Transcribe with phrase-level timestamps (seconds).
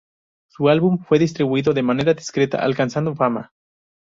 [0.49, 3.51] Su álbum fue distribuido de manera discreta alcanzando fama.